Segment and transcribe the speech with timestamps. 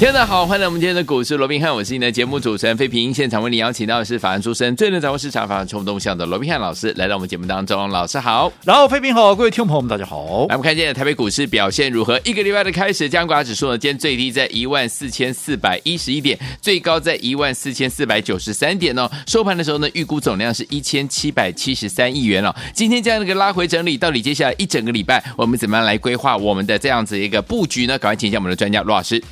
[0.00, 3.12] 听众好，欢迎来我们今天的股市罗宾汉，我是你的节目主持人费平。
[3.12, 7.86] 现场为你邀请到的是法案出身、最能掌握市场、法案冲动向的罗宾汉老师，来到我们节目当中。
[7.90, 10.46] 老师好，然后费平好，各位听众朋友们大家好。
[10.48, 12.18] 来，我们看今天台北股市表现如何？
[12.24, 19.06] 一个礼拜的开始，加权指数呢，今天最低在一万四千四百一十一点，最高在一万四千四百九十三点哦。
[19.26, 22.50] 收盘的时候呢，预估总量是一千七百七十三亿元哦。
[22.72, 27.98] 今天这样的一个拉回整理，到底接下来一整个礼拜，我们怎么样来规划我们的这样子一个布局呢？
[27.98, 29.22] 赶快请教我们的专家罗老师。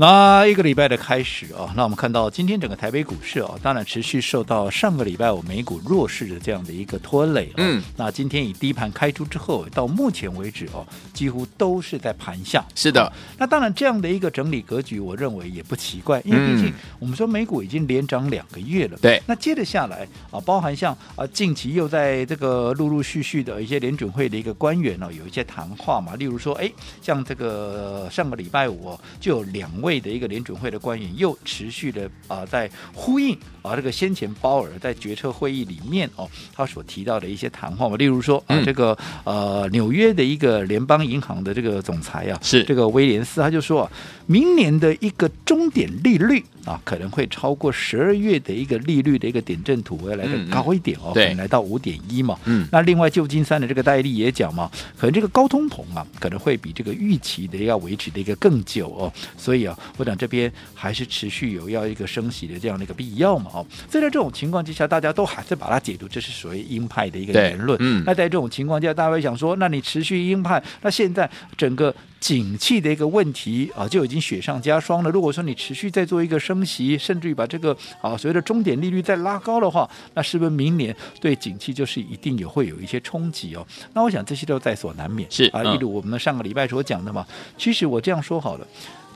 [0.00, 7.54] 那一个礼拜的开始啊，那我们看到今天整个台北股市啊，当然持续受到上个礼拜我美股弱势的这样的一个拖累啊。
[7.56, 7.82] 嗯。
[7.96, 12.64] 那今天以低盘开出之后，到目前为止哦，几乎都是在盘下。
[12.76, 13.12] 是的。
[13.36, 18.96] 那当然这样的一个整理格局，我认为也不奇怪，因为毕竟我们说美股已经连涨两个月了。
[19.02, 19.20] 对。
[19.26, 26.70] 那接着下来啊，包含像啊近期又在这个陆陆续续的一些联准会的一个官员呢，有一些谈话嘛，例如说，哎，
[27.02, 29.87] 像这个上个礼拜五就有两位。
[29.88, 33.34] 位的一个联准会的官员又持续的啊，在呼应
[33.68, 42.64] 啊，这个先前鲍尔在决策会议里面哦，他所提到的一些谈话嘛，例如说啊，这个呃纽约的一个联邦银行的这个总裁啊，是。
[42.64, 43.92] 这个威廉斯，他就说啊，
[44.26, 59.76] 明年的一个终点利率啊，可能会超过十二月的一个利率的一个点阵图要来的高一点哦，可能来到五点一嘛，嗯，那另外旧金山的这个戴利也讲嘛，可能这个高通膨啊，可能会比这个预期的要维持的一个更久哦，所以啊。
[59.96, 63.50] 我想这边还是持续有要一个升息的这样的一个必要嘛？
[63.58, 67.76] 哦，所以在这种情况之下，大家都还是把它解读这是属于鹰派的一个言论。
[67.80, 75.10] 嗯，那在这种情况下，大家会想说，那你持续鹰派，那现在整个景气的一个问题啊，就已经雪上加霜了。
[75.10, 83.66] 如果说你持续在做一个升息，甚至于把这个啊所谓的终点利率再拉高的话，那是不是明年对景气就是一定也会有一些冲击哦？
[83.94, 85.28] 那我想这些都在所难免。
[85.30, 88.66] 是啊，例如我们上个礼拜所讲的嘛，其实我这样说好了。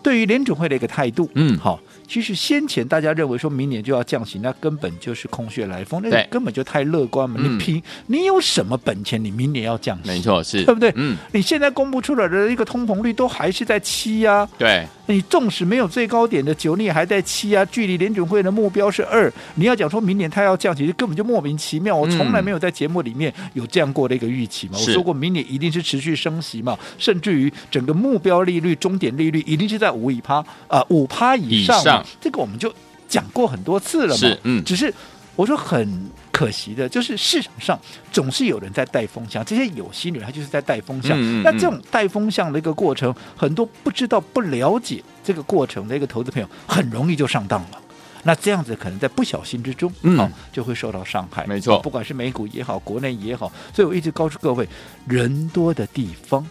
[0.02, 1.80] 对于联准会的一个态度，嗯，好，
[2.12, 7.40] 其实先前大家认为说明年就要降息，那根本就是空穴来风，那根本就太乐观嘛。
[7.42, 9.24] 你凭你有什么本钱？
[9.24, 10.08] 你明年要降息？
[10.10, 10.92] 没错，是对不对？
[10.96, 14.86] 嗯，你现在公布出来的一个通膨率都还是在七呀，对。
[15.06, 19.30] 你纵使没有最高点的九，你也还在七啊，距离联准会的目标是二。
[19.56, 21.94] 你要讲说明年它要降息，根本就莫名其妙。
[21.94, 24.74] 我从来没有在节目里面有这样过的一个预期嘛。
[24.74, 32.01] 我说过明年一定是持续升息嘛，甚至于整个目标利率、终点利率一定是在五以趴啊五趴以上。
[32.20, 32.72] 这个我们就
[33.08, 34.36] 讲过很多次了嘛。
[34.44, 34.92] 嗯，只是
[35.36, 36.10] 我说很。
[36.32, 37.78] 可惜的就是市场上
[38.10, 41.16] 总是有人在带风向，这些有心人他就是在带风向。
[41.16, 47.80] 嗯嗯嗯，那这种带风向的一个过程，很多不知道、不了解这个过程的一个投资朋友，很容易就上当了。
[48.22, 51.46] 那这样子可能在不小心之中，嗯、哦，就会受到伤害。
[51.46, 54.68] 没错，不管是美股也好，国内也好，所以我一直告诉各位，
[55.06, 56.46] 人多的地方，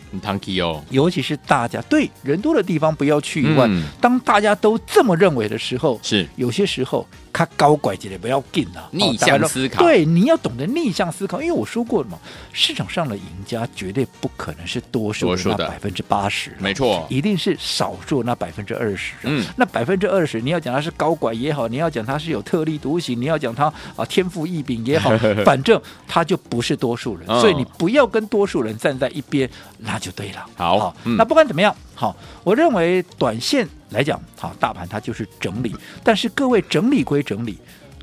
[0.90, 7.08] 尤其是大家对人多的地方不要去以外，嗯、当大家都这么认为的时候，是有些时候。
[7.34, 9.84] 他高拐起来不要紧啊，逆向思考。
[9.84, 12.18] 对，你要懂得逆向思考，因为我说过了嘛，
[12.52, 19.14] 市场上的赢家绝对不可能是多数的那百分之八十，没错，一定是少数那百分之二十。
[19.24, 25.12] 嗯，那百分之二十，你要讲他是高拐也好，你要讲他是有特立独行，你要讲他啊天赋异禀也好，
[25.46, 30.46] 反正他就不是多数人，所以你不要跟多数人站在一边，那就对了。
[30.56, 31.76] 好，好，那不管怎么样。
[31.94, 35.76] 好，我认为短线来讲，好，大盘它就是整理。
[36.04, 37.58] 但是各位整理归整理，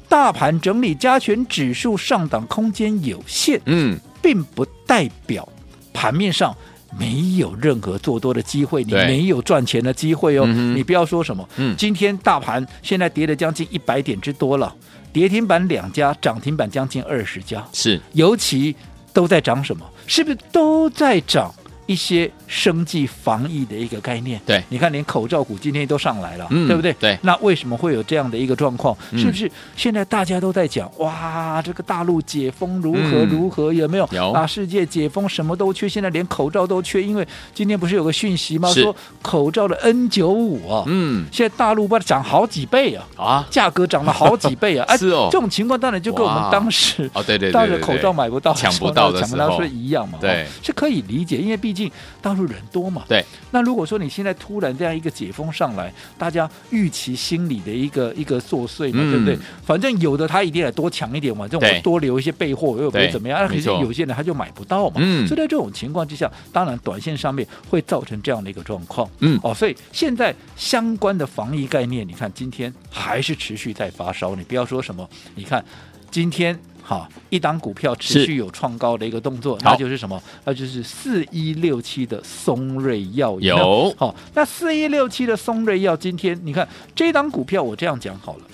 [0.08, 5.48] 大盘整理加权指数上档空间有限，嗯，并不代表
[5.92, 6.54] 盘面上
[6.98, 10.46] 没有任何做多的机会，你没有赚钱的机会哦。
[10.46, 14.74] 你不要说什么，嗯，今天大盘现在跌了将近一百点之多了，
[15.12, 18.74] 跌停板两家，涨停板将近二十家，是，尤其
[19.12, 19.84] 都在涨什么？
[20.06, 21.54] 是不是都在涨？
[21.88, 26.92] 一些生计防疫的一个概念，对，你看连口罩股今天都上来了，嗯、对不对？
[27.00, 28.94] 对，那为什么会有这样的一个状况？
[29.10, 33.72] 嗯、是不是现在大家都在讲哇，这个大陆解封如何如何？
[33.72, 34.06] 有没有？
[34.12, 34.32] 有。
[34.32, 38.70] 啊，世界解封什么都缺，现在连口罩都缺，因为今天不是有个讯息吗？
[38.74, 51.88] 说口罩的 N 九五啊，嗯，现在大陆把它涨好几倍啊，啊，价格涨了好几倍啊， 是哦，这种情况当然就跟我们当时哦，对对对，当时口罩买不到、抢不到的抢不到是一样嘛，对，是可以理解，因为毕竟。
[51.88, 51.88] 竟
[52.20, 53.04] 大陆人多嘛。
[53.08, 53.24] 对。
[53.52, 59.38] 那如果说你现在突然这样一个解封上来，大家预期心理的一个一个作祟嘛，嗯、对不对？
[59.64, 63.38] 反正有的他一定得多抢一点嘛，这种我多留一些备货又不会怎么样。
[63.40, 64.96] 那可是有些人他就买不到嘛。
[64.96, 65.24] 嗯。
[65.28, 69.08] 所以在这种情况之下，当然短线上面会造成这样的一个状况。
[69.20, 69.38] 嗯。
[69.44, 74.34] 哦，所以现在相关的防疫概念，你看今天还是持续在发烧。
[74.34, 75.64] 你不要说什么，你看
[76.10, 76.58] 今天。
[76.88, 80.18] 好，一档股票持续有创高的一个动作，那就是什么？
[80.46, 83.94] 那就是四一六七的松瑞药有。
[83.94, 88.44] 好，那四一六七的松瑞药，今天你看这档股票，我这样讲好了，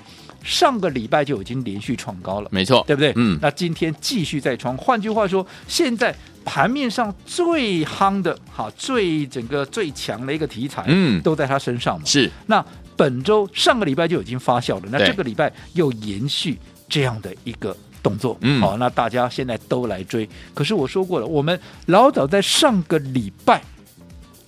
[0.43, 3.13] 上个礼拜就已经连续创高了，没错，对不对？
[3.15, 3.39] 嗯。
[3.41, 6.13] 那今天继续再创，换句话说，现在
[6.45, 12.05] 盘面上最夯的，哈，最整个最强的一个题材，嗯，都在它身上嘛。
[12.05, 12.29] 是。
[12.47, 12.67] 那
[12.97, 16.59] 本周上个礼拜就已经发酵了，那这个礼拜又延续
[16.89, 17.77] 这样的一个。
[18.05, 20.29] 动作，嗯，好，那大家现在都来追。
[20.55, 23.61] 可是我说过了，我们老早在上个礼拜。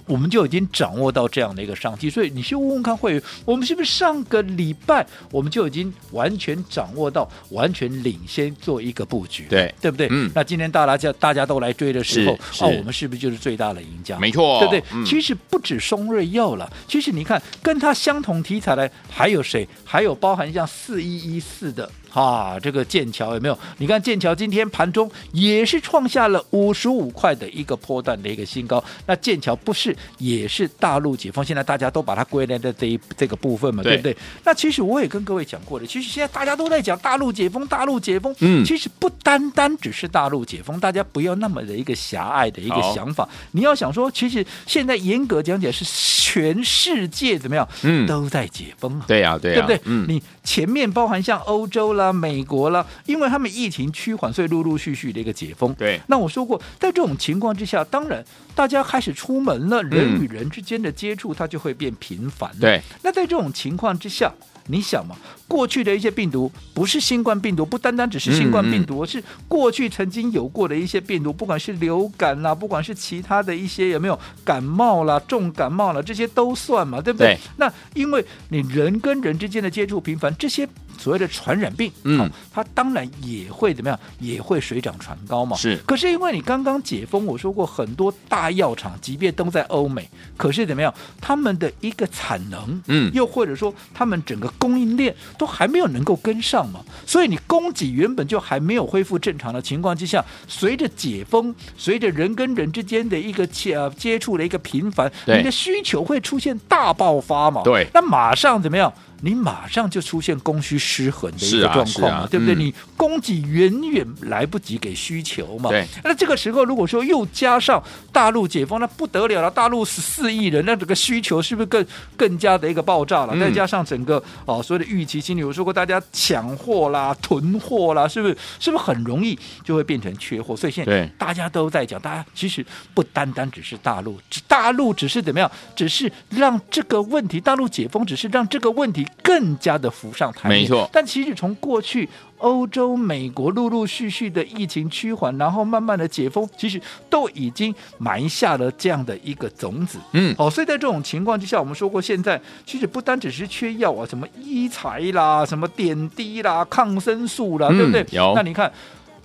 [0.08, 10.06] 我们就已经掌握到这样的一个商机，所以你去问问看会员，我们是不是上个礼拜我们就已经完全掌握到，完全领先做一个布局，对对不对？
[10.12, 10.30] 嗯。
[10.32, 14.16] 那今天大家大家都来追的时候，啊，我们是不是就是最大的赢家？
[14.20, 14.84] 没错，对不对？
[14.92, 19.66] 嗯、其实不止松瑞药了，其实你看跟它相同题材的还有谁？
[19.84, 23.58] 还有包含像四一一四的啊，这个剑桥有没有？
[23.78, 29.96] 你看剑桥今天盘中也是创下了五十五块的一个波段的一个新高，那剑桥不是？
[30.18, 34.16] 也是大陆解封，现在大家都把它归类在这一这个部分嘛，对，对不对？
[34.44, 43.28] 那其实我也跟各位讲过的，其实现在大家都在讲大陆解封，大陆解封，嗯，其实不单单只是大陆解封，大家不要那么的一个狭隘的一个想法。
[43.52, 49.80] 你要想说，其实现在严格讲起来是全世界怎么样，嗯，都在解封啊，对呀，对呀，对不对？
[49.84, 55.74] 嗯，你前面包含像欧洲啦、美国啦，因为他们疫情趋缓，所以陆陆续续的一个解封。
[55.74, 62.50] 对，那我说过，在这种情况之下，当然大家开始出门了，人与人之间的接触，它就会变频繁。
[62.60, 64.32] 对，那在这种情况之下，
[64.68, 65.16] 你想嘛，
[65.48, 77.34] 过去的一些病毒不是新冠病毒，不单单只是新冠病毒，而是过去曾经有过的一些病毒，不管是流感啦，不管是其他的一些有没有感冒啦、重感冒啦，这些都算嘛，对不对？
[77.34, 80.68] 对，那因为你人跟人之间的接触频繁，这些。
[80.98, 85.56] 所谓的传染病，嗯，它当然也会怎么样，也会水涨船高嘛。
[85.56, 96.80] 是，可是因为你刚刚解封，我说过很多大药厂，即便都在欧美，可是怎么样，他们的一个产能，嗯，又或者说他们整个供应链都还没有能够跟上嘛。
[97.06, 107.62] 所以你供给原本就还没有恢复正常的情况之下，随着解封，随着人跟人之间的一个接接触的一个频繁，你的需求会出现大爆发嘛。
[107.62, 108.92] 对，那马上怎么样？
[109.26, 112.54] 你马上就出现供需失衡的一个状况嘛，啊啊、对不对？
[112.54, 115.70] 嗯、你供给远远来不及给需求嘛。
[115.70, 115.84] 对。
[116.04, 117.82] 那这个时候如果说又加上
[118.12, 119.50] 大陆解封，那不得了了。
[119.50, 121.84] 大陆十四亿人，那这个需求是不是更
[122.16, 123.34] 更加的一个爆炸了？
[123.34, 128.36] 嗯、再加上整个哦，所谓的预期心理，我说过大家抢货啦、囤货啦，是不是？
[128.60, 130.54] 是不是很容易就会变成缺货？
[130.54, 132.64] 所以现在大家都在讲，大家其实
[132.94, 135.50] 不单单只是大陆，大陆只是怎么样？
[135.74, 139.06] 只是让这个问题，大陆解封只是让这个问题。
[139.22, 140.88] 更加的浮上台面，没错。
[140.92, 142.08] 但其实从过去
[142.38, 146.80] 欧洲、美国陆陆续续的疫情趋缓，然后慢慢的解封，其实
[147.10, 149.98] 都已经埋下了这样的一个种子。
[150.12, 158.06] 嗯，哦，所以在这种情况之下，我们说过，现在其实不单只是缺药啊，什么医材啦、什么点滴啦、抗生素啦，嗯、对不对？
[158.12, 158.32] 有。
[158.36, 158.72] 那你看。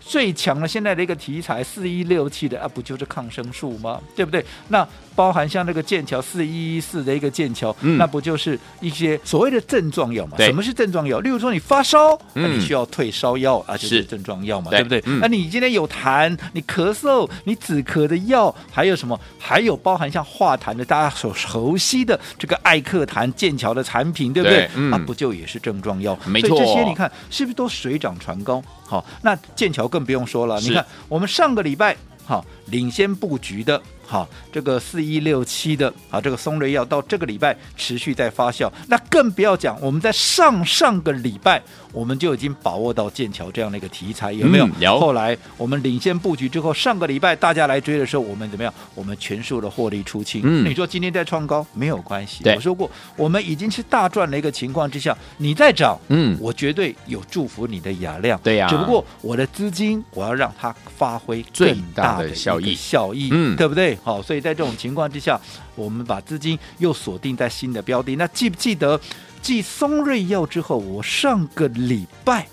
[0.03, 4.01] 最强的现在的一个题材四一六七的啊，不就是抗生素吗？
[4.15, 4.43] 对不对？
[4.69, 10.38] 那包含像那个剑桥四一一四的一个剑桥，嗯、那不就是一些所谓的症状药嘛？
[10.38, 11.20] 什么是症状药？
[11.20, 15.01] 例如说你发烧，那、嗯、你需要退烧药啊，就是症状药嘛，对不对？
[15.06, 19.20] 嗯、那你今天有痰，你咳嗽，你止咳的药，还有什么？
[19.38, 24.60] 还有包含像化痰的，大家所熟悉的这个艾克痰剑桥的产品，对不对？
[24.60, 26.18] 对嗯、啊，不就也是症状药？
[26.25, 28.63] 没错，所以这些你看是不是都水涨船高？
[28.86, 30.60] 好，那剑桥更不用说了。
[30.62, 33.82] 你看，我们上个礼拜好领先布局的。
[34.12, 41.63] 好，这个四一六七的啊，这个松瑞药到这个礼拜持续在发酵，那更不要讲，我们在上上个礼拜
[41.94, 44.68] 我们就已经把握到剑桥这样的一个题材，有没有？
[44.82, 45.00] 有、嗯。
[45.00, 48.74] 后来我们领先布局之后，上个礼拜大家来追的时候，我们怎么样？
[48.96, 50.41] 我们全数的获利出清。
[50.44, 58.38] 嗯，你说今天在创高没有关系，对我说过，我们已经是大赚的一个情况之下，你再涨，嗯，我绝对有祝福你的雅量。
[58.44, 63.98] 对呀、啊，只不过我的资金我要让它发挥最大的效益，效益，嗯，对不对？
[64.03, 65.39] 好，所以在这种情况之下，
[65.75, 68.15] 我们把资金又锁定在新的标的。
[68.15, 69.00] 那记不记得
[69.41, 72.48] 继松瑞药之后，我上个礼拜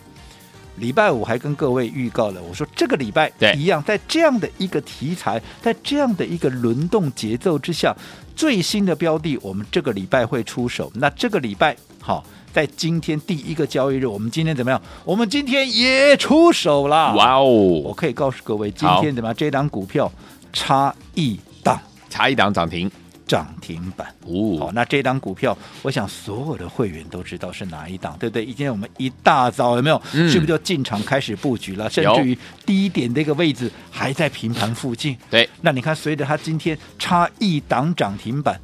[0.77, 7.97] 礼拜五还跟各位预告了，我说这个礼拜一样，在这样的一个题材，在这样的一个轮动节奏之下，
[8.37, 10.93] 最新的标的我们这个礼拜会出手。
[10.95, 14.81] 那这个礼拜好，在今天第一个交易日，我们今天怎么样？
[15.05, 17.13] 我们今天也出手了。
[17.17, 17.45] 哇哦！
[17.45, 19.35] 我可以告诉各位，今天怎么样？
[19.37, 20.11] 这档股票
[20.59, 22.91] 差一档，差一档涨停。
[23.29, 28.47] 涨停板哦，好，那这档股票，我想所有的会员都知道是哪一档，对不对？
[28.47, 30.01] 今天我们一大早有没有？
[30.15, 31.91] 嗯、是不是就进场开始布局了？
[31.91, 35.15] 甚至于低点这个位置还在平盘附近。
[35.29, 38.59] 对，那你看，随着它今天差一档涨停板，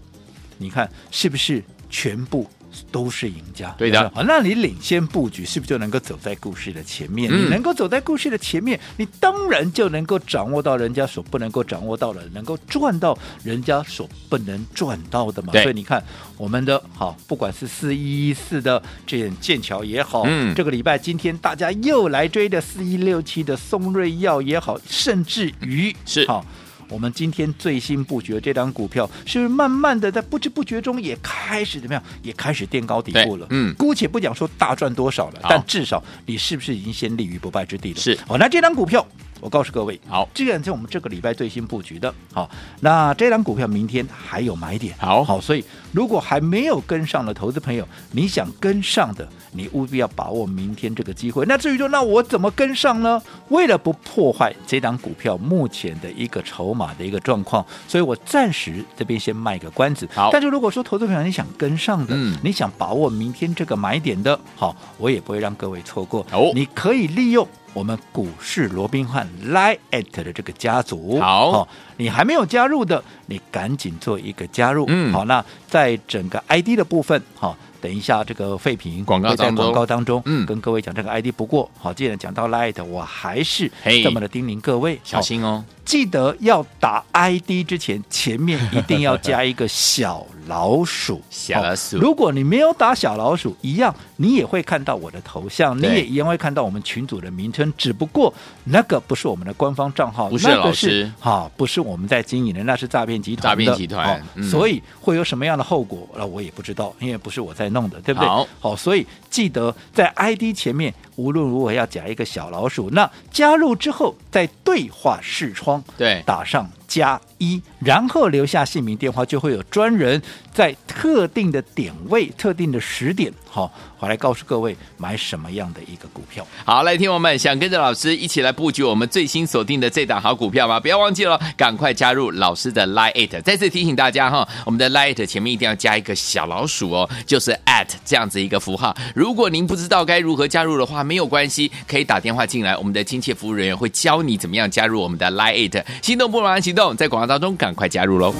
[0.56, 2.48] 你看是不是全部？
[2.90, 4.10] 都是赢家，对的。
[4.14, 7.30] 好，那你领先布局，是不是就能够走在故事的前面？
[7.32, 15.52] 嗯、你能够走在故事的前面，你当然就能够掌握到人家所不能够掌握到的，能够赚到人家所不能赚到的嘛。
[15.52, 16.02] 所以你看，
[16.36, 26.44] 我们的好，不管是四一一四的这剑桥也好，嗯，这个礼拜今天大家又来追的四一六七的松瑞药也好，甚至于是好。
[26.88, 32.02] 我们今天最新布局的这张股票，是不是慢慢的在不知不觉中也开始怎么样？
[32.22, 33.46] 也开始垫高底部了。
[33.50, 38.00] 嗯，姑且不讲说大赚多少了，但至少你是不是已经先立于不败之地了？
[38.00, 38.18] 是。
[38.26, 39.06] 好，那这张股票。
[39.40, 42.48] 我告诉各位，好，这然在我们这个礼拜最新布局的，好，
[42.80, 45.62] 那这张股票明天还有买点，好好，所以
[45.94, 51.44] 如果还没有跟上的投资朋友，你想跟上的，你务必要把握明天这个机会。
[51.46, 53.22] 那至于说，那我怎么跟上呢？
[53.50, 60.08] 为了不破坏这档股票目前的一个筹码的一个状况，所以我暂时这边先卖个关子。
[60.12, 66.26] 好，但是如果说投资朋友你想跟上的，嗯，你想把握明天这个买点的，好，我也不会让各位错过。
[66.32, 67.46] 哦，你可以利用。
[67.72, 69.76] 我们股市罗宾汉 Line@
[70.12, 74.84] 的这个家族，好、哦，你还没有加入的，你赶紧做一个加入。
[74.88, 81.26] 嗯，好，那在整个 ID 的部分，好、哦，等一下这个废品广告在广告当中，嗯，跟各位讲这个 ID。
[81.36, 83.70] 不过，好，既然讲到 Light，我还是
[84.02, 85.62] 这么的叮咛各位，小心哦。
[85.84, 91.20] 记得要打 ID 之前，前面一定要加一个小老鼠。
[91.28, 97.70] 小老鼠，如果你没有打小老鼠，一样你也会看到我的头像，你也一样会看到我们群组的名称。
[97.76, 98.32] 只不过
[98.64, 103.50] 那个不是我们的官方账号，不是老师，哈，不是我们在经营的，那是诈骗集团。
[103.50, 106.08] 诈骗集团，所以会有什么样的后果？
[106.16, 108.26] 那我也不知道，因为不是我在弄的，对不对？
[108.26, 110.94] 好，好，所以记得在 ID 前面。
[111.16, 120.22] 无论如何要加一个小老鼠，那加入之后在对话视窗对打上加一，然后留下姓名电话，就会有专人
[120.52, 126.46] 在特定的点位、特定的时点，好，我来告诉各位买什么样的一个股票。
[126.64, 130.78] 好，来听我们想跟着老师一起来布局我们最新锁定的这档好股票吗？
[130.78, 133.42] 不要忘记了，赶快加入老师的 Line。
[133.42, 138.96] 再次提醒大家哈，我们的 Line 前面一定要加一个小老鼠哦，就是 at 这样子一个符号。
[139.16, 145.64] 如果您不知道该如何加入的话，没有关系，可以打电话进来，我们的亲切服务人员会教你怎么样加入我们的 Line。
[146.02, 148.34] 心动不如行动，在广告当中赶快加入喽！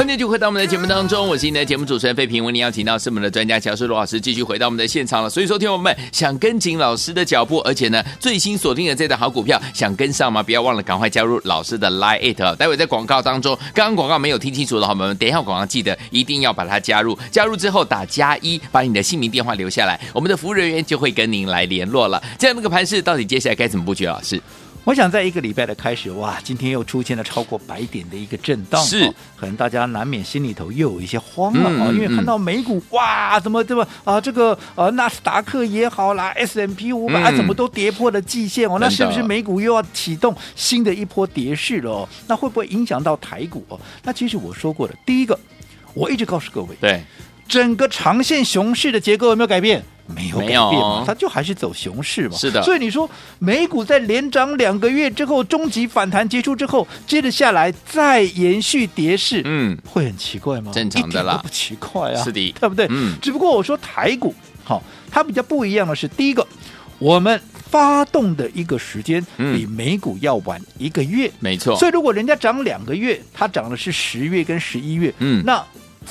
[0.00, 2.42] 欢迎就回到我们的节目当中，我是你的节目主持人费平。
[2.42, 5.28] 为您邀请到是我们的专家乔师罗老师，继续回到我们的现场了。
[5.28, 10.42] 所以说，听我们想跟紧老师的脚步，而且呢，最新锁定的这档好股票，想跟上吗？
[10.42, 12.56] 不要忘了赶快加入老师的 Line。
[12.56, 17.18] 待会在广告当中，刚刚广告没有听清楚的好朋友们，等一下广告记得一定要把它加入。
[17.30, 22.22] 加入之后打加一，把你的姓名电话留下来，我们的服务人员就会跟您来联络了。
[22.38, 24.06] 这样那个盘势到底接下来该怎么布局？
[24.06, 24.40] 老师？
[24.84, 41.90] 我想在一个礼拜的开始，哇，今天又出现了超过百点的一个震荡，是、哦，可能大家难免心里头又有一些慌了啊、嗯，因为看到美股，哇，怎么这么啊，这个呃纳斯达克也好啦，S M P 五百怎么都跌破了季线哦，那是不是美股又要启动新的一波跌势了？
[41.90, 43.64] 哦，那会不会影响到台股？
[43.68, 45.38] 哦，那其实我说过的，第一个，
[45.92, 47.02] 我一直告诉各位，对，
[47.46, 49.84] 整个长线熊市的结构有没有改变？
[50.14, 52.36] 没有改变嘛，它就还是走熊市嘛。
[52.36, 60.72] 是的，所以你说美股在连涨两个月之后，终极反弹结束之后，接着下来再延续跌势，嗯，会很奇怪吗？
[60.72, 62.86] 正常的啦，不奇怪啊，是的，对不对？
[62.90, 66.46] 嗯，只不过我说台股，好、哦，它比较不一样的是，第一个，
[66.98, 67.40] 我们
[67.70, 71.76] 发动的一个时间比美股要晚一个月，嗯、没错。
[71.76, 75.64] 所以如果人家涨两个月，它涨的是十月跟十一月，嗯，那。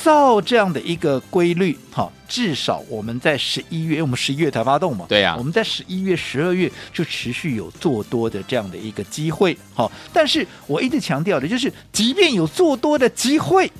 [0.04, 13.72] 照这样的一个规律，哈，至少我们在十一月，因为我们十一月才发动嘛，对呀、啊，我们在十一月、十二月就持续有做多的这样的一个机会，好，但是我一直强调的就是，即便有做多的机会，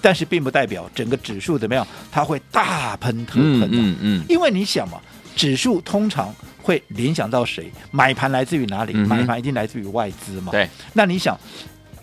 [0.00, 3.68] 但是并不代表整个指数怎么样，它会大喷特喷、啊。
[3.70, 5.00] 嗯嗯，嗯，因为你想嘛，
[5.36, 7.70] 指数通常会联想到谁？
[7.90, 8.92] 买盘来自于哪里？
[8.94, 10.52] 嗯、买盘一定来自于外资嘛。
[10.52, 11.38] 对，那你想。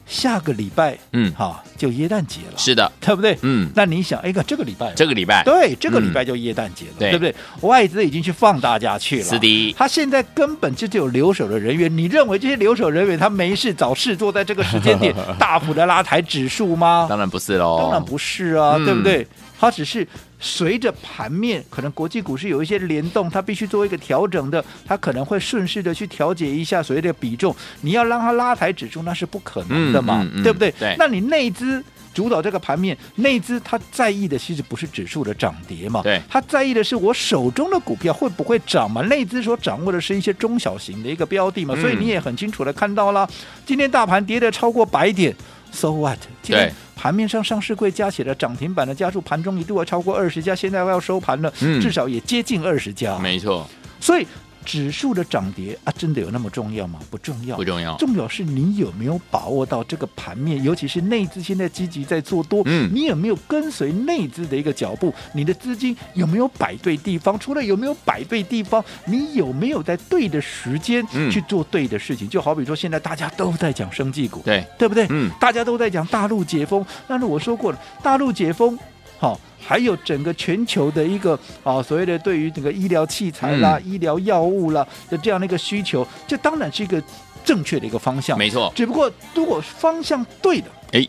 [0.07, 3.37] 下个礼拜，嗯，好，就耶诞节了，是的，对不对？
[3.41, 7.35] 嗯，那你想，哎个，这个礼拜，这个礼拜，对，这个礼拜就耶诞节了，对不对？
[7.61, 9.75] 外资已经去放大假去了，是的。
[9.77, 17.05] 他现在根本就只有留守的人员，你认为这些留守人员他没事找事做，在这个时间点 大幅的拉抬指数吗？
[17.09, 19.27] 当然不是喽，当然不是啊，对不对？
[19.59, 20.07] 他只是。
[20.39, 27.55] 随着盘面，可能国际股市有一些联动，它必须做一个调整的，它可能会顺势的去调节一下所谓的比重。
[27.81, 30.71] 你要让它拉抬指数，那是不可能的嘛，嗯嗯嗯、对不对？
[30.77, 30.95] 对。
[30.99, 31.83] 那你内资
[32.13, 39.01] 主导这个盘面，内资它在意的其实不是指数的涨跌嘛，对，它在意的是我手中的股票会不会涨嘛。
[39.01, 43.27] 内资所掌握的是一些中小型的一个标的嘛，所以你也很清楚的看到了，
[43.65, 45.35] 今天大盘跌的超过百点
[45.71, 46.19] ，so what？
[46.43, 46.71] 对。
[46.95, 53.17] 盘面上上市柜加起来涨停板的家数，盘中一度要超过二十家，现在要收盘了，嗯、至少也接近二十家。
[53.19, 53.69] 没错，
[53.99, 54.25] 所以。
[54.67, 56.99] 指数的涨跌啊，真的有那么重要吗？
[57.09, 57.95] 不重要，不重要。
[57.95, 65.13] 重要是你有没有把握到这个盘面，尤其是内资现在积极在做多，嗯，你有没有跟随内资的一个脚步？
[65.33, 67.39] 你的资金有没有摆对地方？
[67.39, 72.27] 除了有没有摆对地方，你有没有在对的时间去做对的事情？
[72.27, 75.07] 嗯、就好比说，现在大家都在讲生技股，对对不对？
[75.09, 78.77] 嗯，大家都在讲大陆解封，但是我说过了，大陆解封，
[79.19, 79.39] 好、哦。
[79.59, 87.03] 还有整个全球的一个啊，所谓的对于这个医疗器材啦、嗯、医疗药物啦的这样的一个需求，这当然是一个
[87.43, 88.71] 正确的一个方向，没错。
[88.73, 91.05] 只不过如果方向对的，哎，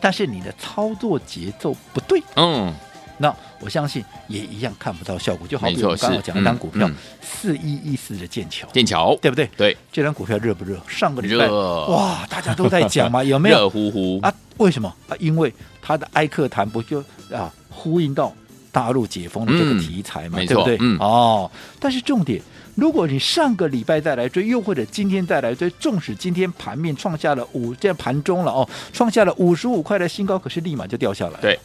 [0.00, 2.72] 但是你的操作节奏不对，嗯，
[3.18, 5.46] 那我相信也一样看不到效果。
[5.46, 9.46] 就好比我刚刚讲一张股票，四一一四的剑桥，剑桥对不对？
[9.54, 10.80] 对，这张股票热不热？
[10.88, 13.58] 上个礼拜哇，大家都在讲嘛，有没有？
[13.68, 14.32] 热乎乎啊？
[14.56, 15.16] 为什么啊？
[15.18, 17.52] 因为它的埃克坦不就啊？
[17.70, 18.32] 呼应到
[18.70, 20.76] 大陆解封的这个题材嘛，嗯、对不对？
[20.80, 22.40] 嗯、哦，但是重点，
[22.74, 31.40] 如果你上个礼拜再来追，又或者今天再来追，纵使今天盘面创下了五，这样盘中了哦，创下了五十五块的新高，可是立马就掉下来。
[31.40, 31.58] 对，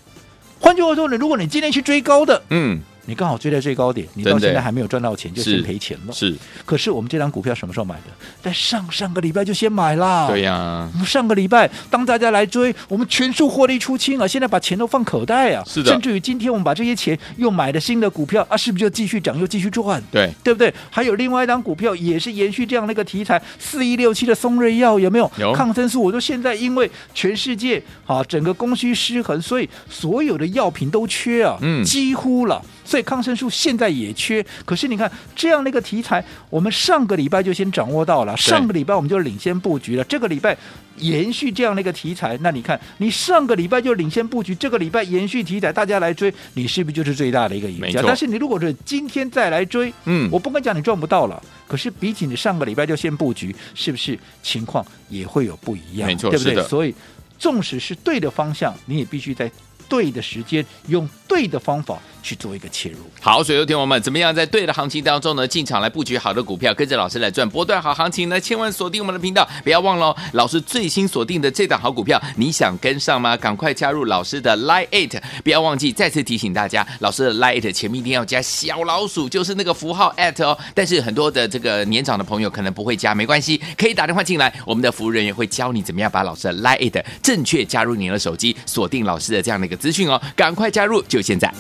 [0.59, 2.79] 换句话说呢，如果你今天去追高的，嗯。
[3.07, 6.13] 你刚好追在最高点，你到现在还没有赚到钱，就先赔钱了。
[6.13, 8.03] 是，可是我们这张股票什么时候买的？
[8.43, 10.27] 在上上个礼拜就先买了。
[10.27, 14.27] 对呀、啊，上个礼拜当大家来追，我们全数获利出清啊！
[14.27, 15.63] 现在把钱都放口袋啊。
[15.65, 15.89] 是的。
[15.89, 20.03] 甚至于今天我们把这些钱又买了新的股票啊，是不是就继续涨又继续赚？
[20.12, 20.73] 对，对不对？
[20.89, 25.32] 还有另外一张股票也是延续这样的一个题材，四一六七的松瑞药有没有？
[25.38, 25.53] 有。
[25.53, 32.62] 抗生素，我说现在因为全世界啊整个供需失衡，所以所有的药品都缺啊，嗯，几乎了。
[32.84, 40.03] 所以抗生素现在也缺，可是你看这样的一个题材，我们上个礼拜就先掌握到了，上个礼拜我们就领先布局了。
[40.03, 40.55] 这个礼拜
[40.97, 48.01] 延续这样的一个题材，那你看你上个礼拜就领先布局，这个礼拜延续题材，大家来追，你是不是就是最大的一个赢家？
[48.05, 56.07] 但是你如果是今天再来追，嗯，我不敢讲你赚不到了，可是比起你上个礼拜就先布局，是不是情况也会有不一样？
[56.07, 56.63] 没错，对不对？
[56.63, 56.93] 所以
[57.38, 59.51] 纵使是对的方向，你也必须在
[59.88, 61.99] 对的时间用对的方法。
[62.23, 68.39] 去做一个切入，好，所以有听我们怎么样在对的行情当中呢，进场来布局好的股票，跟着老师来赚波段好行情呢？
[68.39, 73.38] 千万锁定我们的频道，不要忘了、老师最新锁定的这档好股票，你想跟上吗？
[73.38, 80.58] 赶快加入老师的 Line it，不要忘记再次提醒大家，老师的 Line it 前面一定要加小老鼠，就是那个符号 at 哦。
[80.73, 90.21] 但是很多的这个年长的朋友可能不会加，没关系，可以打电话进来，我们的服务人员会教你怎么样把老师的 Line it 正确加入你的手机，锁定老师的这样的一个资讯哦。
[90.36, 91.53] 赶快加入，就现在。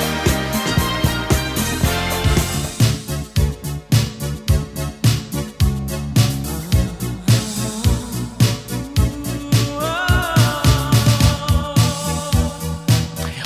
[0.00, 0.39] Bye.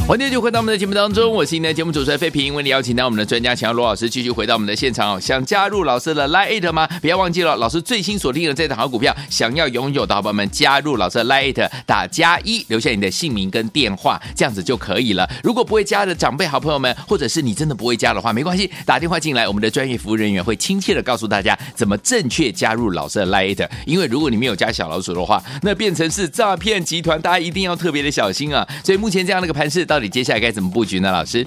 [0.07, 5.19] 欢迎就回到我们的节目当中，我是您的节目主持人费平，为你邀请到我们的专家强罗老师继续回到我们的现场哦。
[5.19, 6.87] 想加入老师的 Lite 吗？
[7.01, 15.27] 不要忘记了，老师最新锁定的这档好股票，想要拥有的好朋友们加入老师的 Line，打加一，留下你的姓名跟电话，这样子就可以了。
[15.43, 23.67] 如果不会加的长辈好朋友们，或者是你真的不会加的话，没关系，打电话进来，我们的专业服务人员会亲切的告诉大家怎么正确加入老师的 Line。
[23.87, 28.69] 因为如果你没有加小老鼠的话，那变成是诈骗集团，大家一定要特别的小心啊。
[28.85, 29.87] 所以目前这样的一个盘势。
[29.95, 31.13] 到底接下来该怎么布局呢？
[31.13, 31.47] 老师，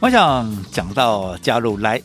[0.00, 2.02] 我想讲到加入 Line，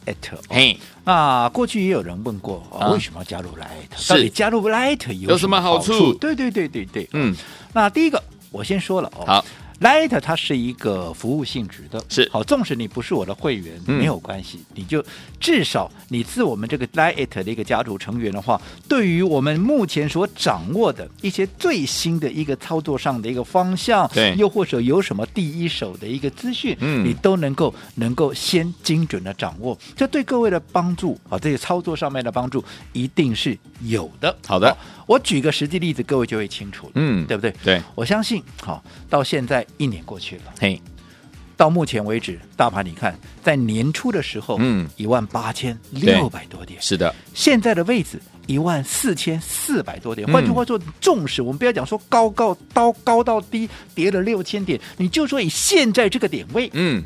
[0.47, 4.09] 嘿，那过去也有人问过，啊、为什么要加入 Lite？
[4.09, 6.13] 到底加入 Light 有什么好处？
[6.13, 7.35] 对对对对对，嗯，
[7.73, 9.45] 那第一个我先说了哦，好
[9.81, 12.29] Light 它是一个服务性质的，是。
[12.31, 15.03] 好，纵使你不是我的会员，嗯、没有关系，你就
[15.39, 32.63] 至少你是我们这个 Light 的一个家族成员的话，对于我们目前所掌握的一些最新的一个操作上的一个方向，对，又或者有什么第一手的一个资讯，嗯，你都能够能够先精准的掌握，这对各位的帮助啊，这些操作上面的帮助
[32.93, 34.35] 一定是有的。
[34.45, 37.53] 好的，我举个实际例子，各位就会清楚了，嗯，对不对？
[37.63, 39.65] 对，我相信，好，到现在。
[39.77, 40.79] 一年过去了，嘿，
[41.57, 50.27] 到目前为止，大盘你看，在年初的时候，嗯，一万八千六百多点，是的，现在的位置一万四千四百多点。
[50.27, 57.03] 换句话说，纵使我们不要讲说高高高高到低跌了六千点，你就说以现在这个点位，嗯，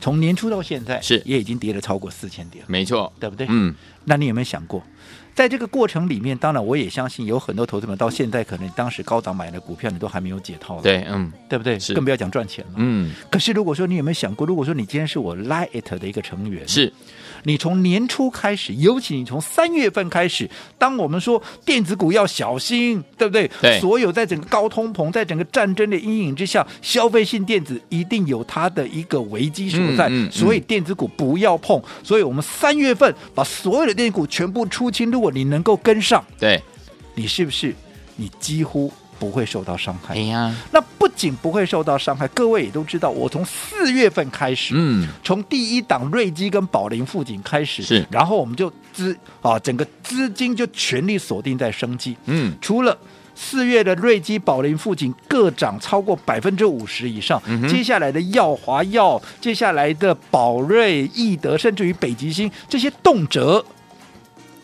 [0.00, 3.46] 从年初到现在是也已经跌了超过四千点，没错，对不对？
[3.50, 3.72] 嗯，
[4.04, 4.82] 那你有没有想过？
[5.34, 11.78] 在这个过程里面，当然我也相信有很多投资者到现在可能当时高档买的股票，你都还没有解套，对，嗯，对不对？
[11.78, 13.12] 是，更不要讲赚钱了，嗯。
[13.30, 16.92] 可是如果说你有没有想过，如果说你今天是我 Lite 的一个成员，是。
[17.46, 23.50] 你从年初开始，尤其你从三月份开始，当我们说电子股要小心，对不对？
[23.60, 23.80] 对。
[23.80, 31.82] 所有在整个高通膨，在整个战争的阴影之下，消费性电子一定有它的一个危机所在，嗯嗯嗯、所以电子股不要碰。
[32.02, 35.10] 所以我们三月份把所有的电子股全部出清。
[35.10, 36.62] 如果你能够跟上，对，
[37.14, 37.74] 你是不是
[38.16, 38.92] 你几乎？
[39.16, 40.12] 不会受到伤害。
[40.14, 52.98] 哎呀，那不仅不会受到伤害，各位也都知道，我从四月份开始，嗯，从第一档瑞基跟宝林富锦开始，是，然后我们就资啊，整个资金就全力锁定在生机，嗯，除了
[53.36, 63.64] 四月的瑞基、宝林富锦各涨超过百分之五十以上，嗯，接下来的耀华药，接下来的宝瑞、易德，甚至于北极星这些动辄。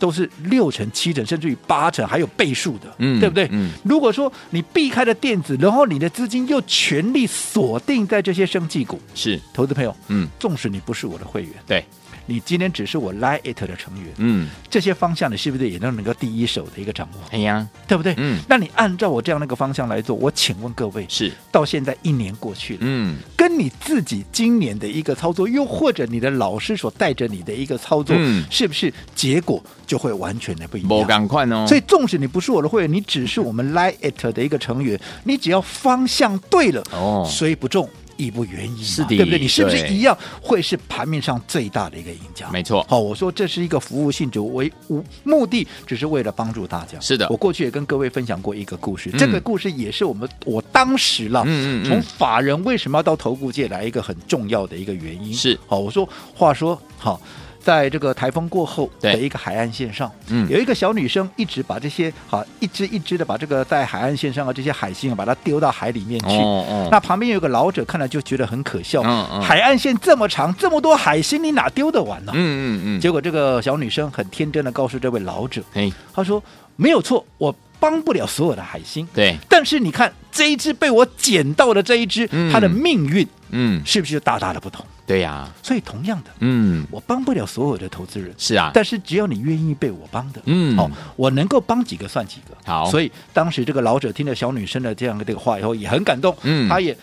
[0.01, 3.47] 都是六成、七成，甚至于八成，还有倍数的，嗯，对不对？
[3.53, 11.85] 嗯，如果说你避开了电子，然后你的资金又全力锁定在这些生技股，是投资朋友，嗯，纵使你不是我的会员，对。
[12.31, 17.19] 你今天只是我 Lite 的成员，嗯，这些方向你是不是也都能够第一手的一个掌握？
[17.33, 18.15] 哎呀，对不对？
[18.19, 30.91] 嗯，那你按照我这样的一个方向来做，我请问各位，是到现在一年过去了，嗯，跟你自己今年的一个操作，又或者你的老师所带着你的一个操作，嗯，是不是结果就会完全的不一样？
[30.91, 31.67] 我赶快哦！
[31.67, 37.91] 所以，纵使你不是我的会员，你只是我们 Lite 的一个成员，你只要方向对了，哦，虽不中。
[38.21, 39.39] 义不远矣，是的，对不对？
[39.39, 42.51] 你是不是一样会是盘面上最大的一个赢家？
[42.51, 42.85] 没错。
[42.89, 47.01] 好，我说这是一个服务性质为无目的，只是为了帮助大家。
[47.01, 55.33] 是的，我过去也跟各位分享过一个故事，嗯、这个故事也是我们我当时了，嗯嗯，从法人为什么要到投顾界来一个很重要的一个原因。
[55.33, 57.21] 是，好，我说话说好。
[57.63, 66.37] 在这个台风过后的一个海岸线上，嗯，有一个小女生一直把这些好一只一只的把这个在海岸线上的这些海星啊，把它丢到海里面去。
[66.39, 66.89] 哦哦。
[66.91, 69.03] 那旁边有个老者看了就觉得很可笑。
[69.05, 69.43] 嗯嗯。
[69.43, 72.33] 海岸线这么长，这么多海星，你哪丢得完呢？
[72.35, 73.01] 嗯嗯嗯。
[73.01, 76.43] 结果这个小女生很天真的告诉这位老者：“嘿，她说
[76.77, 79.07] 没有错，我帮不了所有的海星。
[79.13, 79.37] 对。
[79.49, 96.97] 但是你看这一只被我捡到的这一只，它的命运，嗯，是不是就大大的不同？”对呀、啊，所以同样的，嗯，我帮不了所有的投资人，是啊，但是只要你愿意被我帮的，嗯，好、哦，我能够帮几个算几个，好，所以当时这个老者听了小女生的这样的这个话以后，也很感动，嗯，他也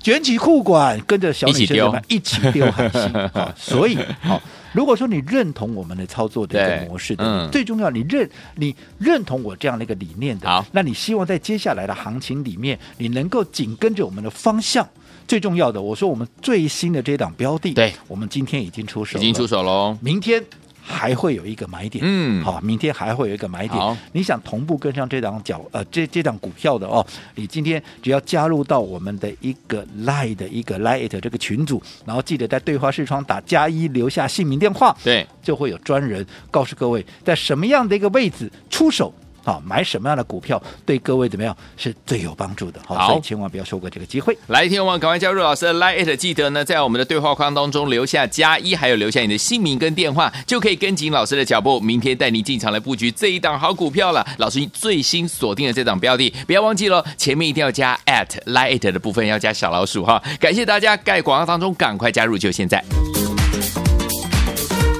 [0.00, 2.70] 卷起裤管，跟着小女生怎么一起丢。
[2.72, 3.02] 海星
[3.34, 14.88] 啊，所以好、哦，如果说你认同我们的操作的一个模式的，嗯，最重要，你认你认同我这样的一个理念的，好，那你希望在接下来的行情里面，你能够紧跟着我们的方向。
[15.26, 19.96] 最重要的，我说我们最新的这档标的，对，我们今天已经出手，已经出手喽。
[20.00, 20.42] 明天
[20.80, 23.96] 还会有一个买点，嗯，好，明天还会有一个买点。
[24.12, 39.12] 你想同步跟上这档脚，呃，这这档股票的哦，你今天只要加入到我们的一个 Line 的一个 Line 这个群组，然后记得在对话视窗打加一，留下姓名电话，对，就会有专人告诉各位在什么样的一个位置出手。
[39.46, 42.80] 好，买什么样的股票对各位怎么样是最有帮助的？
[42.84, 44.36] 好，所以千万不要错过这个机会。
[44.48, 54.26] 来，听我们赶快加入老师的 Line，记得呢，在我们的对话框当中留下加一，还有留下你的姓名跟电话，就可以跟紧老师的脚步，明天带你进场来布局这一档好股票了。
[54.38, 60.20] 老师最新锁定的这档标的，不要忘记了，前面一定要加 at Line 的部分要加小老鼠哈。
[60.40, 62.84] 感谢大家，在广告当中赶快加入，就现在。